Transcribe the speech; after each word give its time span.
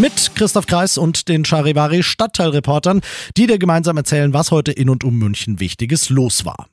Mit 0.00 0.34
Christoph 0.34 0.66
Kreis 0.66 0.96
und 0.96 1.28
den 1.28 1.44
Charivari 1.44 2.02
Stadtteilreportern, 2.02 3.02
die 3.36 3.46
dir 3.46 3.58
gemeinsam 3.58 3.98
erzählen, 3.98 4.32
was 4.32 4.50
heute 4.50 4.72
in 4.72 4.88
und 4.88 5.04
um 5.04 5.18
München 5.18 5.60
Wichtiges 5.60 6.08
los 6.08 6.46
war. 6.46 6.70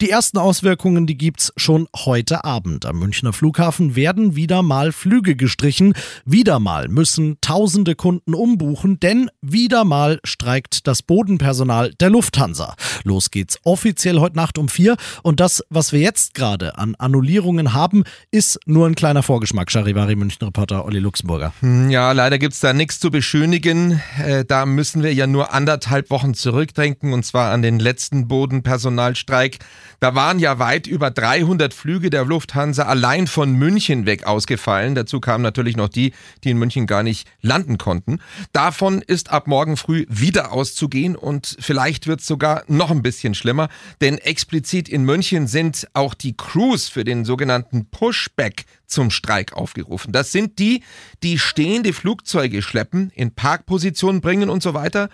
Die 0.00 0.08
ersten 0.08 0.38
Auswirkungen, 0.38 1.06
die 1.06 1.18
gibt's 1.18 1.52
schon 1.58 1.86
heute 1.94 2.42
Abend. 2.42 2.86
Am 2.86 2.98
Münchner 2.98 3.34
Flughafen 3.34 3.96
werden 3.96 4.34
wieder 4.34 4.62
mal 4.62 4.92
Flüge 4.92 5.36
gestrichen. 5.36 5.92
Wieder 6.24 6.58
mal 6.58 6.88
müssen 6.88 7.36
tausende 7.42 7.94
Kunden 7.94 8.32
umbuchen, 8.32 8.98
denn 8.98 9.30
wieder 9.42 9.84
mal 9.84 10.18
streikt 10.24 10.86
das 10.86 11.02
Bodenpersonal 11.02 11.92
der 12.00 12.08
Lufthansa. 12.08 12.76
Los 13.04 13.30
geht's 13.30 13.58
offiziell 13.64 14.20
heute 14.20 14.36
Nacht 14.36 14.56
um 14.56 14.70
vier. 14.70 14.96
Und 15.22 15.38
das, 15.38 15.62
was 15.68 15.92
wir 15.92 16.00
jetzt 16.00 16.32
gerade 16.32 16.78
an 16.78 16.94
Annullierungen 16.94 17.74
haben, 17.74 18.04
ist 18.30 18.58
nur 18.64 18.86
ein 18.86 18.94
kleiner 18.94 19.22
Vorgeschmack. 19.22 19.70
Charivari 19.70 20.16
München 20.16 20.46
Reporter 20.46 20.86
Olli 20.86 21.00
Luxemburger. 21.00 21.52
Hm, 21.60 21.90
ja, 21.90 22.12
leider 22.12 22.38
gibt's 22.38 22.60
da 22.60 22.72
nichts 22.72 23.00
zu 23.00 23.10
beschönigen. 23.10 24.00
Äh, 24.18 24.46
da 24.46 24.64
müssen 24.64 25.02
wir 25.02 25.12
ja 25.12 25.26
nur 25.26 25.52
anderthalb 25.52 26.08
Wochen 26.08 26.32
zurückdenken 26.32 27.12
und 27.12 27.26
zwar 27.26 27.52
an 27.52 27.60
den 27.60 27.78
letzten 27.78 28.28
Bodenpersonalstreik. 28.28 29.58
Da 30.00 30.14
waren 30.14 30.38
ja 30.38 30.58
weit 30.58 30.86
über 30.86 31.10
300 31.10 31.74
Flüge 31.74 32.08
der 32.08 32.24
Lufthansa 32.24 32.84
allein 32.84 33.26
von 33.26 33.52
München 33.52 34.06
weg 34.06 34.24
ausgefallen. 34.24 34.94
Dazu 34.94 35.20
kamen 35.20 35.42
natürlich 35.42 35.76
noch 35.76 35.90
die, 35.90 36.14
die 36.42 36.50
in 36.50 36.58
München 36.58 36.86
gar 36.86 37.02
nicht 37.02 37.28
landen 37.42 37.76
konnten. 37.76 38.20
Davon 38.54 39.02
ist 39.02 39.30
ab 39.30 39.46
morgen 39.46 39.76
früh 39.76 40.06
wieder 40.08 40.52
auszugehen 40.52 41.16
und 41.16 41.54
vielleicht 41.60 42.06
wird 42.06 42.20
es 42.20 42.26
sogar 42.26 42.64
noch 42.66 42.90
ein 42.90 43.02
bisschen 43.02 43.34
schlimmer, 43.34 43.68
denn 44.00 44.16
explizit 44.16 44.88
in 44.88 45.04
München 45.04 45.46
sind 45.46 45.86
auch 45.92 46.14
die 46.14 46.34
Crews 46.34 46.88
für 46.88 47.04
den 47.04 47.26
sogenannten 47.26 47.84
Pushback 47.90 48.64
zum 48.86 49.10
Streik 49.10 49.52
aufgerufen. 49.52 50.12
Das 50.12 50.32
sind 50.32 50.58
die, 50.58 50.82
die 51.22 51.38
stehende 51.38 51.92
Flugzeuge 51.92 52.62
schleppen, 52.62 53.12
in 53.14 53.34
Parkpositionen 53.34 54.22
bringen 54.22 54.48
und 54.48 54.62
so 54.62 54.72
weiter 54.72 55.10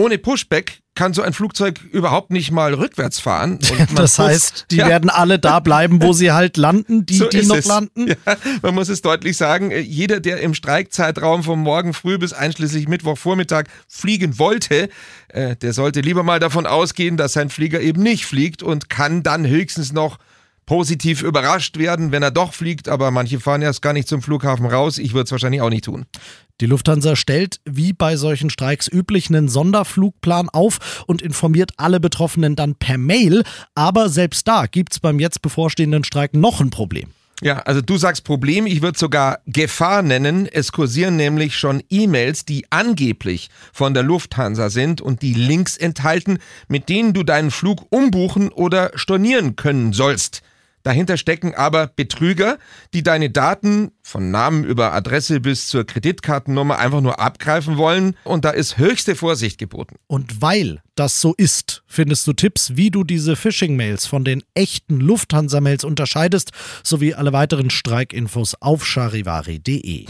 ohne 0.00 0.18
Pushback 0.18 0.80
kann 0.94 1.14
so 1.14 1.22
ein 1.22 1.32
Flugzeug 1.32 1.80
überhaupt 1.92 2.30
nicht 2.30 2.50
mal 2.50 2.74
rückwärts 2.74 3.20
fahren. 3.20 3.58
das 3.94 4.18
heißt, 4.18 4.66
die 4.70 4.76
ja. 4.76 4.88
werden 4.88 5.08
alle 5.08 5.38
da 5.38 5.60
bleiben, 5.60 6.02
wo 6.02 6.12
sie 6.12 6.32
halt 6.32 6.56
landen, 6.56 7.06
die, 7.06 7.16
so 7.16 7.28
die 7.28 7.46
noch 7.46 7.56
es. 7.56 7.66
landen. 7.66 8.08
Ja, 8.08 8.16
man 8.62 8.74
muss 8.74 8.88
es 8.88 9.02
deutlich 9.02 9.36
sagen, 9.36 9.70
äh, 9.70 9.78
jeder, 9.78 10.20
der 10.20 10.40
im 10.40 10.54
Streikzeitraum 10.54 11.42
vom 11.42 11.60
Morgen 11.60 11.94
früh 11.94 12.18
bis 12.18 12.32
einschließlich 12.32 12.88
Mittwochvormittag 12.88 13.64
fliegen 13.88 14.38
wollte, 14.38 14.88
äh, 15.28 15.56
der 15.56 15.72
sollte 15.72 16.00
lieber 16.00 16.22
mal 16.22 16.40
davon 16.40 16.66
ausgehen, 16.66 17.16
dass 17.16 17.34
sein 17.34 17.50
Flieger 17.50 17.80
eben 17.80 18.02
nicht 18.02 18.26
fliegt 18.26 18.62
und 18.62 18.88
kann 18.88 19.22
dann 19.22 19.46
höchstens 19.46 19.92
noch 19.92 20.18
positiv 20.70 21.22
überrascht 21.22 21.78
werden, 21.78 22.12
wenn 22.12 22.22
er 22.22 22.30
doch 22.30 22.54
fliegt, 22.54 22.88
aber 22.88 23.10
manche 23.10 23.40
fahren 23.40 23.60
erst 23.60 23.82
gar 23.82 23.92
nicht 23.92 24.06
zum 24.06 24.22
Flughafen 24.22 24.66
raus. 24.66 24.98
Ich 24.98 25.14
würde 25.14 25.24
es 25.24 25.32
wahrscheinlich 25.32 25.62
auch 25.62 25.68
nicht 25.68 25.86
tun. 25.86 26.06
Die 26.60 26.66
Lufthansa 26.66 27.16
stellt, 27.16 27.58
wie 27.64 27.92
bei 27.92 28.14
solchen 28.14 28.50
Streiks 28.50 28.86
üblich, 28.86 29.30
einen 29.30 29.48
Sonderflugplan 29.48 30.48
auf 30.48 31.02
und 31.08 31.22
informiert 31.22 31.72
alle 31.78 31.98
Betroffenen 31.98 32.54
dann 32.54 32.76
per 32.76 32.98
Mail. 32.98 33.42
Aber 33.74 34.08
selbst 34.08 34.46
da 34.46 34.66
gibt 34.66 34.92
es 34.92 35.00
beim 35.00 35.18
jetzt 35.18 35.42
bevorstehenden 35.42 36.04
Streik 36.04 36.34
noch 36.34 36.60
ein 36.60 36.70
Problem. 36.70 37.08
Ja, 37.42 37.58
also 37.62 37.80
du 37.80 37.96
sagst 37.96 38.22
Problem, 38.22 38.64
ich 38.64 38.80
würde 38.80 38.96
sogar 38.96 39.40
Gefahr 39.46 40.02
nennen. 40.02 40.46
Es 40.46 40.70
kursieren 40.70 41.16
nämlich 41.16 41.56
schon 41.56 41.82
E-Mails, 41.90 42.44
die 42.44 42.66
angeblich 42.70 43.50
von 43.72 43.92
der 43.92 44.04
Lufthansa 44.04 44.70
sind 44.70 45.00
und 45.00 45.22
die 45.22 45.34
Links 45.34 45.76
enthalten, 45.76 46.38
mit 46.68 46.88
denen 46.88 47.12
du 47.12 47.24
deinen 47.24 47.50
Flug 47.50 47.86
umbuchen 47.90 48.50
oder 48.50 48.92
stornieren 48.94 49.56
können 49.56 49.92
sollst. 49.92 50.42
Dahinter 50.82 51.16
stecken 51.16 51.54
aber 51.54 51.86
Betrüger, 51.88 52.58
die 52.94 53.02
deine 53.02 53.30
Daten 53.30 53.92
von 54.02 54.30
Namen 54.30 54.64
über 54.64 54.92
Adresse 54.92 55.40
bis 55.40 55.68
zur 55.68 55.84
Kreditkartennummer 55.84 56.78
einfach 56.78 57.00
nur 57.00 57.20
abgreifen 57.20 57.76
wollen 57.76 58.16
und 58.24 58.44
da 58.44 58.50
ist 58.50 58.78
höchste 58.78 59.14
Vorsicht 59.14 59.58
geboten. 59.58 59.96
Und 60.06 60.40
weil 60.40 60.82
das 60.94 61.20
so 61.20 61.34
ist, 61.36 61.82
findest 61.86 62.26
du 62.26 62.32
Tipps, 62.32 62.76
wie 62.76 62.90
du 62.90 63.04
diese 63.04 63.36
Phishing-Mails 63.36 64.06
von 64.06 64.24
den 64.24 64.42
echten 64.54 65.00
Lufthansa-Mails 65.00 65.84
unterscheidest, 65.84 66.50
sowie 66.82 67.14
alle 67.14 67.32
weiteren 67.32 67.70
Streikinfos 67.70 68.56
auf 68.60 68.86
charivari.de. 68.86 70.06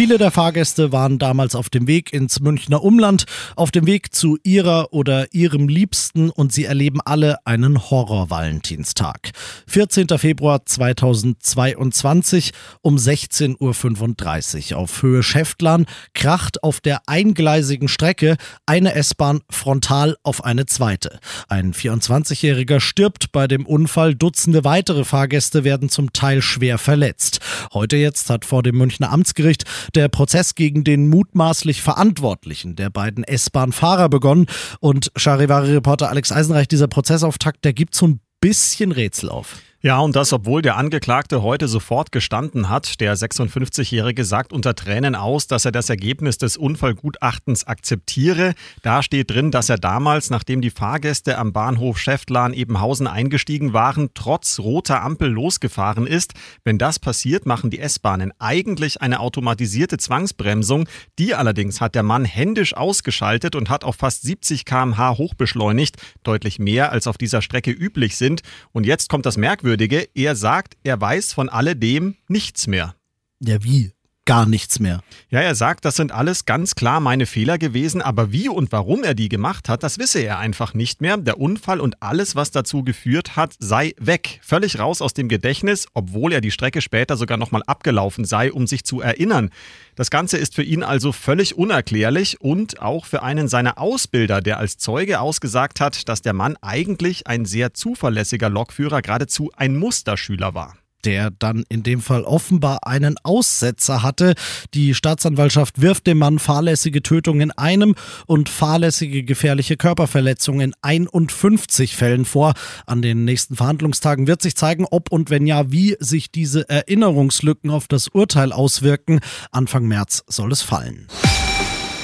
Viele 0.00 0.16
der 0.16 0.30
Fahrgäste 0.30 0.92
waren 0.92 1.18
damals 1.18 1.54
auf 1.54 1.68
dem 1.68 1.86
Weg 1.86 2.14
ins 2.14 2.40
Münchner 2.40 2.82
Umland, 2.82 3.26
auf 3.54 3.70
dem 3.70 3.84
Weg 3.84 4.14
zu 4.14 4.38
ihrer 4.42 4.94
oder 4.94 5.34
ihrem 5.34 5.68
Liebsten 5.68 6.30
und 6.30 6.54
sie 6.54 6.64
erleben 6.64 7.02
alle 7.04 7.36
einen 7.44 7.90
Horror-Valentinstag. 7.90 9.32
14. 9.66 10.08
Februar 10.16 10.64
2022 10.64 12.52
um 12.80 12.96
16.35 12.96 14.72
Uhr 14.72 14.78
auf 14.78 15.02
Höhe 15.02 15.22
Schäftlarn 15.22 15.84
kracht 16.14 16.62
auf 16.62 16.80
der 16.80 17.02
eingleisigen 17.06 17.88
Strecke 17.88 18.38
eine 18.64 18.94
S-Bahn 18.94 19.42
frontal 19.50 20.16
auf 20.22 20.42
eine 20.46 20.64
zweite. 20.64 21.20
Ein 21.50 21.74
24-Jähriger 21.74 22.80
stirbt 22.80 23.32
bei 23.32 23.46
dem 23.46 23.66
Unfall, 23.66 24.14
Dutzende 24.14 24.64
weitere 24.64 25.04
Fahrgäste 25.04 25.62
werden 25.62 25.90
zum 25.90 26.14
Teil 26.14 26.40
schwer 26.40 26.78
verletzt. 26.78 27.40
Heute 27.74 27.98
jetzt 27.98 28.30
hat 28.30 28.46
vor 28.46 28.62
dem 28.62 28.78
Münchner 28.78 29.12
Amtsgericht 29.12 29.66
der 29.96 30.08
Prozess 30.08 30.54
gegen 30.54 30.84
den 30.84 31.08
mutmaßlich 31.08 31.82
Verantwortlichen 31.82 32.76
der 32.76 32.90
beiden 32.90 33.24
S-Bahn-Fahrer 33.24 34.08
begonnen. 34.08 34.46
Und 34.80 35.12
Charivari-Reporter 35.16 36.08
Alex 36.08 36.32
Eisenreich, 36.32 36.68
dieser 36.68 36.88
Prozessauftakt, 36.88 37.64
der 37.64 37.72
gibt 37.72 37.94
so 37.94 38.06
ein 38.06 38.20
bisschen 38.40 38.92
Rätsel 38.92 39.28
auf. 39.28 39.56
Ja, 39.82 39.98
und 40.00 40.14
das, 40.14 40.34
obwohl 40.34 40.60
der 40.60 40.76
Angeklagte 40.76 41.42
heute 41.42 41.66
sofort 41.66 42.12
gestanden 42.12 42.68
hat. 42.68 43.00
Der 43.00 43.16
56-Jährige 43.16 44.26
sagt 44.26 44.52
unter 44.52 44.74
Tränen 44.74 45.14
aus, 45.14 45.46
dass 45.46 45.64
er 45.64 45.72
das 45.72 45.88
Ergebnis 45.88 46.36
des 46.36 46.58
Unfallgutachtens 46.58 47.66
akzeptiere. 47.66 48.52
Da 48.82 49.02
steht 49.02 49.30
drin, 49.30 49.50
dass 49.50 49.70
er 49.70 49.78
damals, 49.78 50.28
nachdem 50.28 50.60
die 50.60 50.68
Fahrgäste 50.68 51.38
am 51.38 51.54
Bahnhof 51.54 51.98
Schäftlarn 51.98 52.52
Ebenhausen 52.52 53.06
eingestiegen 53.06 53.72
waren, 53.72 54.10
trotz 54.12 54.58
roter 54.58 55.00
Ampel 55.00 55.30
losgefahren 55.30 56.06
ist. 56.06 56.34
Wenn 56.62 56.76
das 56.76 56.98
passiert, 56.98 57.46
machen 57.46 57.70
die 57.70 57.78
S-Bahnen 57.78 58.34
eigentlich 58.38 59.00
eine 59.00 59.20
automatisierte 59.20 59.96
Zwangsbremsung. 59.96 60.90
Die 61.18 61.34
allerdings 61.34 61.80
hat 61.80 61.94
der 61.94 62.02
Mann 62.02 62.26
händisch 62.26 62.76
ausgeschaltet 62.76 63.54
und 63.54 63.70
hat 63.70 63.84
auf 63.84 63.96
fast 63.96 64.24
70 64.24 64.66
km/h 64.66 65.16
hochbeschleunigt. 65.16 65.96
Deutlich 66.22 66.58
mehr 66.58 66.92
als 66.92 67.06
auf 67.06 67.16
dieser 67.16 67.40
Strecke 67.40 67.70
üblich 67.70 68.18
sind. 68.18 68.42
Und 68.72 68.84
jetzt 68.84 69.08
kommt 69.08 69.24
das 69.24 69.38
Merkwürdige 69.38 69.69
Merkwürdige, 69.70 70.08
er 70.16 70.34
sagt, 70.34 70.76
er 70.82 71.00
weiß 71.00 71.32
von 71.32 71.48
alledem 71.48 72.16
nichts 72.26 72.66
mehr. 72.66 72.96
Ja, 73.38 73.62
wie? 73.62 73.92
Gar 74.30 74.46
nichts 74.46 74.78
mehr. 74.78 75.02
Ja, 75.30 75.40
er 75.40 75.56
sagt, 75.56 75.84
das 75.84 75.96
sind 75.96 76.12
alles 76.12 76.44
ganz 76.44 76.76
klar 76.76 77.00
meine 77.00 77.26
Fehler 77.26 77.58
gewesen, 77.58 78.00
aber 78.00 78.30
wie 78.30 78.48
und 78.48 78.70
warum 78.70 79.02
er 79.02 79.14
die 79.14 79.28
gemacht 79.28 79.68
hat, 79.68 79.82
das 79.82 79.98
wisse 79.98 80.20
er 80.20 80.38
einfach 80.38 80.72
nicht 80.72 81.00
mehr. 81.00 81.16
Der 81.16 81.40
Unfall 81.40 81.80
und 81.80 82.00
alles, 82.00 82.36
was 82.36 82.52
dazu 82.52 82.84
geführt 82.84 83.34
hat, 83.34 83.54
sei 83.58 83.92
weg. 83.98 84.38
Völlig 84.40 84.78
raus 84.78 85.02
aus 85.02 85.14
dem 85.14 85.28
Gedächtnis, 85.28 85.88
obwohl 85.94 86.32
er 86.32 86.40
die 86.40 86.52
Strecke 86.52 86.80
später 86.80 87.16
sogar 87.16 87.38
nochmal 87.38 87.64
abgelaufen 87.66 88.24
sei, 88.24 88.52
um 88.52 88.68
sich 88.68 88.84
zu 88.84 89.00
erinnern. 89.00 89.50
Das 89.96 90.12
Ganze 90.12 90.38
ist 90.38 90.54
für 90.54 90.62
ihn 90.62 90.84
also 90.84 91.10
völlig 91.10 91.58
unerklärlich 91.58 92.40
und 92.40 92.80
auch 92.80 93.06
für 93.06 93.24
einen 93.24 93.48
seiner 93.48 93.78
Ausbilder, 93.78 94.40
der 94.40 94.58
als 94.58 94.78
Zeuge 94.78 95.18
ausgesagt 95.18 95.80
hat, 95.80 96.08
dass 96.08 96.22
der 96.22 96.34
Mann 96.34 96.56
eigentlich 96.62 97.26
ein 97.26 97.46
sehr 97.46 97.74
zuverlässiger 97.74 98.48
Lokführer, 98.48 99.02
geradezu 99.02 99.50
ein 99.56 99.76
Musterschüler 99.76 100.54
war 100.54 100.79
der 101.04 101.30
dann 101.30 101.64
in 101.68 101.82
dem 101.82 102.00
Fall 102.00 102.22
offenbar 102.22 102.86
einen 102.86 103.16
Aussetzer 103.22 104.02
hatte. 104.02 104.34
Die 104.74 104.94
Staatsanwaltschaft 104.94 105.80
wirft 105.80 106.06
dem 106.06 106.18
Mann 106.18 106.38
fahrlässige 106.38 107.02
Tötung 107.02 107.40
in 107.40 107.50
einem 107.52 107.94
und 108.26 108.48
fahrlässige 108.48 109.24
gefährliche 109.24 109.76
Körperverletzung 109.76 110.60
in 110.60 110.74
51 110.82 111.96
Fällen 111.96 112.24
vor. 112.24 112.54
An 112.86 113.02
den 113.02 113.24
nächsten 113.24 113.56
Verhandlungstagen 113.56 114.26
wird 114.26 114.42
sich 114.42 114.56
zeigen, 114.56 114.86
ob 114.90 115.10
und 115.10 115.30
wenn 115.30 115.46
ja, 115.46 115.70
wie 115.72 115.96
sich 116.00 116.30
diese 116.30 116.68
Erinnerungslücken 116.68 117.70
auf 117.70 117.88
das 117.88 118.08
Urteil 118.08 118.52
auswirken. 118.52 119.20
Anfang 119.50 119.86
März 119.86 120.24
soll 120.26 120.52
es 120.52 120.62
fallen. 120.62 121.06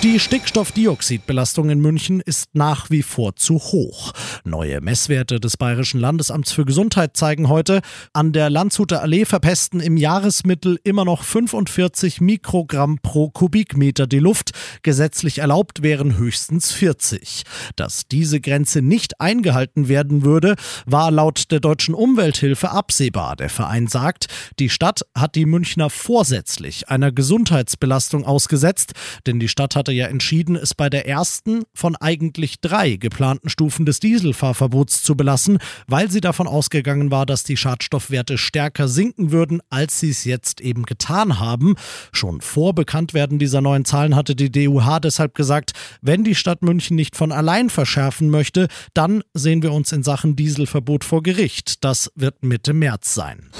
Die 0.02 0.20
Stickstoffdioxidbelastung 0.20 1.70
in 1.70 1.80
München 1.80 2.20
ist 2.20 2.50
nach 2.52 2.90
wie 2.90 3.02
vor 3.02 3.34
zu 3.34 3.54
hoch. 3.54 4.12
Neue 4.44 4.82
Messwerte 4.82 5.40
des 5.40 5.56
Bayerischen 5.56 5.98
Landesamts 5.98 6.52
für 6.52 6.66
Gesundheit 6.66 7.16
zeigen 7.16 7.48
heute, 7.48 7.80
an 8.12 8.32
der 8.32 8.50
Landshuter 8.50 9.00
Allee 9.00 9.24
verpesten 9.24 9.80
im 9.80 9.96
Jahresmittel 9.96 10.78
immer 10.84 11.06
noch 11.06 11.22
45 11.22 12.20
Mikrogramm 12.20 12.98
pro 13.02 13.30
Kubikmeter 13.30 14.06
die 14.06 14.18
Luft. 14.18 14.50
Gesetzlich 14.82 15.38
erlaubt 15.38 15.82
wären 15.82 16.18
höchstens 16.18 16.72
40. 16.72 17.44
Dass 17.74 18.06
diese 18.06 18.40
Grenze 18.40 18.82
nicht 18.82 19.20
eingehalten 19.20 19.88
werden 19.88 20.24
würde, 20.24 20.56
war 20.84 21.10
laut 21.10 21.50
der 21.50 21.60
deutschen 21.60 21.94
Umwelthilfe 21.94 22.70
absehbar. 22.70 23.34
Der 23.34 23.48
Verein 23.48 23.86
sagt, 23.86 24.26
die 24.58 24.68
Stadt 24.68 25.06
hat 25.14 25.34
die 25.36 25.46
Münchner 25.46 25.88
vorsätzlich 25.88 26.90
einer 26.90 27.12
Gesundheitsbelastung 27.12 28.26
ausgesetzt, 28.26 28.92
denn 29.26 29.40
die 29.40 29.48
Stadt 29.48 29.74
hatte 29.86 29.92
ja 29.92 30.08
entschieden, 30.08 30.56
es 30.56 30.74
bei 30.74 30.90
der 30.90 31.06
ersten 31.06 31.62
von 31.72 31.94
eigentlich 31.94 32.60
drei 32.60 32.96
geplanten 32.96 33.48
Stufen 33.48 33.86
des 33.86 34.00
Dieselfahrverbots 34.00 35.04
zu 35.04 35.16
belassen, 35.16 35.58
weil 35.86 36.10
sie 36.10 36.20
davon 36.20 36.48
ausgegangen 36.48 37.12
war, 37.12 37.24
dass 37.24 37.44
die 37.44 37.56
Schadstoffwerte 37.56 38.36
stärker 38.36 38.88
sinken 38.88 39.30
würden, 39.30 39.60
als 39.70 40.00
sie 40.00 40.10
es 40.10 40.24
jetzt 40.24 40.60
eben 40.60 40.82
getan 40.86 41.38
haben. 41.38 41.76
Schon 42.10 42.40
vor 42.40 42.74
Bekanntwerden 42.74 43.38
dieser 43.38 43.60
neuen 43.60 43.84
Zahlen 43.84 44.16
hatte 44.16 44.34
die 44.34 44.50
DUH 44.50 44.98
deshalb 44.98 45.36
gesagt, 45.36 45.70
wenn 46.02 46.24
die 46.24 46.34
Stadt 46.34 46.62
München 46.62 46.96
nicht 46.96 47.14
von 47.14 47.30
allein 47.30 47.70
verschärfen 47.70 48.28
möchte, 48.28 48.66
dann 48.92 49.22
sehen 49.34 49.62
wir 49.62 49.72
uns 49.72 49.92
in 49.92 50.02
Sachen 50.02 50.34
Dieselverbot 50.34 51.04
vor 51.04 51.22
Gericht. 51.22 51.84
Das 51.84 52.10
wird 52.16 52.42
Mitte 52.42 52.72
März 52.72 53.14
sein. 53.14 53.50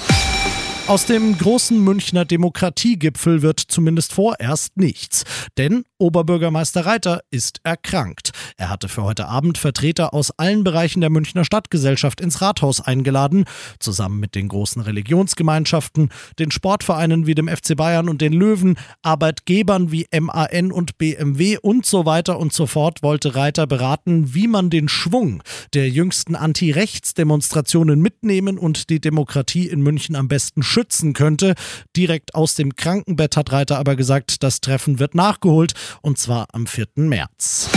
Aus 0.87 1.05
dem 1.05 1.37
großen 1.37 1.83
Münchner 1.83 2.23
Demokratiegipfel 2.23 3.41
wird 3.41 3.59
zumindest 3.59 4.13
vorerst 4.13 4.77
nichts. 4.77 5.25
Denn 5.57 5.83
Oberbürgermeister 5.99 6.85
Reiter 6.85 7.21
ist 7.31 7.59
erkrankt. 7.63 8.29
Er 8.55 8.69
hatte 8.69 8.87
für 8.87 9.03
heute 9.03 9.27
Abend 9.27 9.57
Vertreter 9.57 10.13
aus 10.13 10.31
allen 10.37 10.63
Bereichen 10.63 11.01
der 11.01 11.09
Münchner 11.09 11.43
Stadtgesellschaft 11.43 12.21
ins 12.21 12.39
Rathaus 12.41 12.81
eingeladen, 12.81 13.45
zusammen 13.79 14.19
mit 14.19 14.35
den 14.35 14.47
großen 14.47 14.81
Religionsgemeinschaften, 14.81 16.09
den 16.37 16.51
Sportvereinen 16.51 17.25
wie 17.25 17.33
dem 17.33 17.47
FC 17.47 17.75
Bayern 17.75 18.09
und 18.09 18.21
den 18.21 18.33
Löwen, 18.33 18.77
Arbeitgebern 19.01 19.91
wie 19.91 20.05
MAN 20.11 20.71
und 20.71 20.99
BMW 20.99 21.57
und 21.57 21.87
so 21.87 22.05
weiter 22.05 22.37
und 22.37 22.53
so 22.53 22.67
fort 22.67 23.01
wollte 23.01 23.33
Reiter 23.33 23.65
beraten, 23.65 24.35
wie 24.35 24.47
man 24.47 24.69
den 24.69 24.89
Schwung 24.89 25.41
der 25.73 25.89
jüngsten 25.89 26.35
Anti-Rechts-Demonstrationen 26.35 27.99
mitnehmen 27.99 28.59
und 28.59 28.91
die 28.91 29.01
Demokratie 29.01 29.67
in 29.67 29.81
München 29.81 30.15
am 30.15 30.27
besten 30.27 30.61
schützen 30.61 31.13
könnte. 31.13 31.55
Direkt 31.95 32.35
aus 32.35 32.53
dem 32.53 32.75
Krankenbett 32.75 33.35
hat 33.35 33.51
Reiter 33.51 33.79
aber 33.79 33.95
gesagt, 33.95 34.43
das 34.43 34.61
Treffen 34.61 34.99
wird 34.99 35.15
nachgeholt 35.15 35.73
und 36.01 36.17
zwar 36.17 36.47
am 36.53 36.67
4. 36.67 36.87
März. 36.95 37.69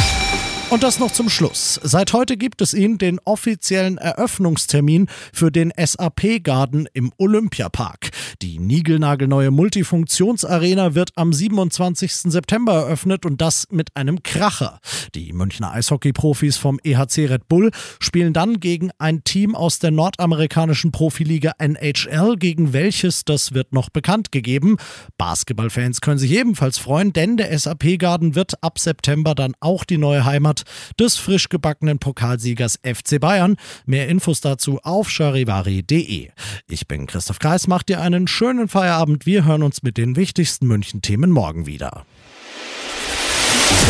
Und 0.71 0.85
das 0.85 1.01
noch 1.01 1.11
zum 1.11 1.29
Schluss. 1.29 1.81
Seit 1.83 2.13
heute 2.13 2.37
gibt 2.37 2.63
es 2.63 2.75
ihn, 2.75 2.97
den 2.97 3.19
offiziellen 3.25 3.99
Eröffnungstermin 3.99 5.09
für 5.33 5.51
den 5.51 5.73
SAP 5.77 6.45
Garden 6.45 6.87
im 6.93 7.13
Olympiapark. 7.19 8.11
Die 8.41 8.61
niegelnagelneue 8.61 9.51
Multifunktionsarena 9.51 10.95
wird 10.95 11.11
am 11.17 11.33
27. 11.33 12.31
September 12.31 12.75
eröffnet 12.75 13.27
und 13.27 13.41
das 13.41 13.67
mit 13.73 13.97
einem 13.97 14.23
Kracher. 14.23 14.79
Die 15.17 15.33
Münchner 15.33 15.73
Eishockey-Profis 15.73 16.57
vom 16.57 16.79
EHC 16.85 17.27
Red 17.27 17.49
Bull 17.49 17.73
spielen 17.99 18.33
dann 18.33 18.61
gegen 18.61 18.93
ein 18.99 19.25
Team 19.25 19.57
aus 19.57 19.81
der 19.81 19.91
nordamerikanischen 19.91 20.93
Profiliga 20.93 21.51
NHL, 21.59 22.37
gegen 22.37 22.73
welches 22.73 23.25
das 23.25 23.55
wird 23.55 23.73
noch 23.73 23.91
bekannt 23.91 24.31
gegeben. 24.31 24.77
Basketballfans 25.19 26.01
können 26.01 26.19
sich 26.19 26.31
ebenfalls 26.31 26.79
freuen, 26.79 27.13
denn 27.13 27.37
der 27.37 27.59
SAP 27.59 27.99
Garden 27.99 28.37
wird 28.37 28.63
ab 28.63 28.79
September 28.79 29.35
dann 29.35 29.55
auch 29.59 29.83
die 29.85 29.99
neue 29.99 30.25
Heimat 30.25 30.60
des 30.99 31.17
frisch 31.17 31.49
gebackenen 31.49 31.99
Pokalsiegers 31.99 32.79
FC 32.83 33.21
Bayern. 33.21 33.57
Mehr 33.87 34.09
Infos 34.09 34.41
dazu 34.41 34.81
auf 34.83 35.11
charivari.de. 35.11 36.31
Ich 36.69 36.89
bin 36.89 37.07
Christoph 37.07 37.39
Kreis, 37.39 37.67
macht 37.67 37.89
dir 37.89 38.01
einen 38.01 38.29
schönen 38.29 38.69
Feierabend. 38.69 39.27
Wir 39.27 39.45
hören 39.45 39.63
uns 39.63 39.83
mit 39.83 39.97
den 39.97 40.17
wichtigsten 40.17 40.67
München-Themen 40.67 41.31
morgen 41.31 41.67
wieder. 41.67 42.05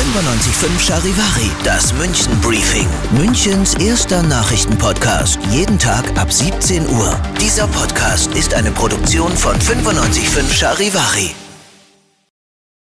95.5 0.01 0.81
Charivari, 0.81 1.51
das 1.63 1.93
München 1.95 2.41
Briefing. 2.41 2.89
Münchens 3.19 3.75
erster 3.75 4.23
Nachrichtenpodcast. 4.23 5.39
Jeden 5.51 5.79
Tag 5.79 6.05
ab 6.19 6.33
17 6.33 6.89
Uhr. 6.89 7.21
Dieser 7.41 7.67
Podcast 7.67 8.33
ist 8.35 8.55
eine 8.55 8.71
Produktion 8.71 9.31
von 9.37 9.57
95.5 9.57 10.53
Charivari. 10.53 11.35